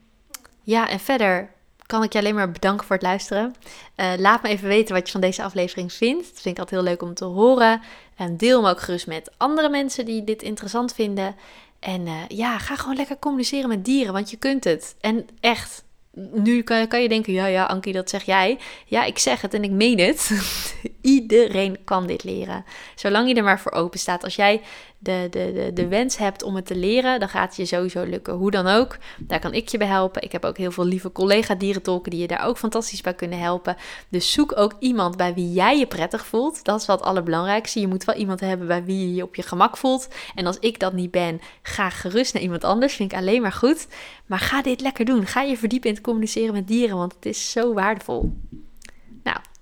ja, 0.62 0.88
en 0.88 1.00
verder 1.00 1.54
kan 1.86 2.02
ik 2.02 2.12
je 2.12 2.18
alleen 2.18 2.34
maar 2.34 2.50
bedanken 2.50 2.86
voor 2.86 2.96
het 2.96 3.04
luisteren. 3.04 3.54
Uh, 3.96 4.12
laat 4.18 4.42
me 4.42 4.48
even 4.48 4.68
weten 4.68 4.94
wat 4.94 5.06
je 5.06 5.12
van 5.12 5.20
deze 5.20 5.42
aflevering 5.42 5.92
vindt. 5.92 6.24
Dat 6.24 6.40
vind 6.40 6.54
ik 6.54 6.58
altijd 6.58 6.80
heel 6.80 6.90
leuk 6.90 7.02
om 7.02 7.14
te 7.14 7.24
horen. 7.24 7.80
En 8.16 8.36
deel 8.36 8.62
hem 8.62 8.70
ook 8.70 8.80
gerust 8.80 9.06
met 9.06 9.30
andere 9.36 9.68
mensen 9.68 10.04
die 10.04 10.24
dit 10.24 10.42
interessant 10.42 10.94
vinden. 10.94 11.34
En 11.78 12.06
uh, 12.06 12.14
ja, 12.28 12.58
ga 12.58 12.76
gewoon 12.76 12.96
lekker 12.96 13.18
communiceren 13.18 13.68
met 13.68 13.84
dieren, 13.84 14.12
want 14.12 14.30
je 14.30 14.36
kunt 14.36 14.64
het. 14.64 14.94
En 15.00 15.28
echt, 15.40 15.84
nu 16.32 16.62
kan, 16.62 16.88
kan, 16.88 17.02
je 17.02 17.08
denken, 17.08 17.32
ja, 17.32 17.46
ja, 17.46 17.64
Ankie, 17.64 17.92
dat 17.92 18.10
zeg 18.10 18.22
jij. 18.22 18.58
Ja, 18.86 19.04
ik 19.04 19.18
zeg 19.18 19.40
het 19.40 19.54
en 19.54 19.64
ik 19.64 19.70
meen 19.70 19.98
het. 19.98 20.30
Iedereen 21.06 21.78
kan 21.84 22.06
dit 22.06 22.24
leren. 22.24 22.64
Zolang 22.94 23.28
je 23.28 23.34
er 23.34 23.44
maar 23.44 23.60
voor 23.60 23.72
open 23.72 23.98
staat. 23.98 24.24
Als 24.24 24.36
jij 24.36 24.62
de, 24.98 25.26
de, 25.30 25.52
de, 25.52 25.70
de 25.74 25.88
wens 25.88 26.16
hebt 26.16 26.42
om 26.42 26.54
het 26.54 26.66
te 26.66 26.76
leren, 26.76 27.20
dan 27.20 27.28
gaat 27.28 27.48
het 27.48 27.56
je 27.56 27.64
sowieso 27.64 28.04
lukken. 28.04 28.34
Hoe 28.34 28.50
dan 28.50 28.66
ook, 28.66 28.96
daar 29.18 29.40
kan 29.40 29.52
ik 29.52 29.68
je 29.68 29.78
bij 29.78 29.86
helpen. 29.86 30.22
Ik 30.22 30.32
heb 30.32 30.44
ook 30.44 30.56
heel 30.56 30.70
veel 30.70 30.84
lieve 30.84 31.12
collega-dierentolken 31.12 32.10
die 32.10 32.20
je 32.20 32.26
daar 32.26 32.46
ook 32.46 32.58
fantastisch 32.58 33.00
bij 33.00 33.14
kunnen 33.14 33.38
helpen. 33.38 33.76
Dus 34.08 34.32
zoek 34.32 34.58
ook 34.58 34.72
iemand 34.78 35.16
bij 35.16 35.34
wie 35.34 35.52
jij 35.52 35.78
je 35.78 35.86
prettig 35.86 36.26
voelt. 36.26 36.64
Dat 36.64 36.80
is 36.80 36.86
wel 36.86 36.96
het 36.96 37.04
allerbelangrijkste. 37.04 37.80
Je 37.80 37.88
moet 37.88 38.04
wel 38.04 38.14
iemand 38.14 38.40
hebben 38.40 38.66
bij 38.66 38.84
wie 38.84 38.98
je 38.98 39.14
je 39.14 39.22
op 39.22 39.34
je 39.34 39.42
gemak 39.42 39.76
voelt. 39.76 40.08
En 40.34 40.46
als 40.46 40.58
ik 40.58 40.78
dat 40.78 40.92
niet 40.92 41.10
ben, 41.10 41.40
ga 41.62 41.90
gerust 41.90 42.34
naar 42.34 42.42
iemand 42.42 42.64
anders. 42.64 42.94
Vind 42.94 43.12
ik 43.12 43.18
alleen 43.18 43.42
maar 43.42 43.52
goed. 43.52 43.86
Maar 44.26 44.38
ga 44.38 44.62
dit 44.62 44.80
lekker 44.80 45.04
doen. 45.04 45.26
Ga 45.26 45.42
je 45.42 45.56
verdiepen 45.56 45.88
in 45.88 45.94
het 45.94 46.04
communiceren 46.04 46.54
met 46.54 46.68
dieren, 46.68 46.96
want 46.96 47.14
het 47.14 47.26
is 47.26 47.50
zo 47.50 47.72
waardevol. 47.74 48.32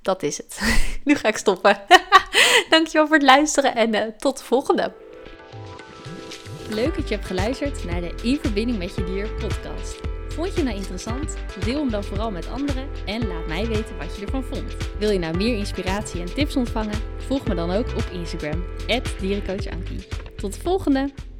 Dat 0.04 0.22
is 0.22 0.36
het. 0.36 0.60
nu 1.04 1.14
ga 1.14 1.28
ik 1.28 1.36
stoppen. 1.36 1.80
Dankjewel 2.70 3.06
voor 3.06 3.16
het 3.16 3.24
luisteren 3.24 3.74
en 3.74 3.94
uh, 3.94 4.02
tot 4.18 4.38
de 4.38 4.44
volgende. 4.44 4.92
Leuk 6.68 6.96
dat 6.96 7.08
je 7.08 7.14
hebt 7.14 7.26
geluisterd 7.26 7.84
naar 7.84 8.00
de 8.00 8.14
In 8.22 8.38
Verbinding 8.42 8.78
met 8.78 8.94
Je 8.94 9.04
Dier 9.04 9.28
podcast. 9.28 10.00
Vond 10.28 10.54
je 10.54 10.62
nou 10.62 10.76
interessant? 10.76 11.34
Deel 11.64 11.78
hem 11.78 11.90
dan 11.90 12.04
vooral 12.04 12.30
met 12.30 12.48
anderen 12.48 12.88
en 13.06 13.26
laat 13.26 13.46
mij 13.46 13.66
weten 13.66 13.98
wat 13.98 14.16
je 14.16 14.24
ervan 14.24 14.44
vond. 14.44 14.76
Wil 14.98 15.10
je 15.10 15.18
nou 15.18 15.36
meer 15.36 15.56
inspiratie 15.56 16.20
en 16.20 16.34
tips 16.34 16.56
ontvangen? 16.56 17.00
Volg 17.26 17.46
me 17.46 17.54
dan 17.54 17.70
ook 17.70 17.88
op 17.88 18.04
Instagram, 18.12 18.64
dierencoachankie. 19.20 20.06
Tot 20.36 20.54
de 20.54 20.60
volgende! 20.60 21.33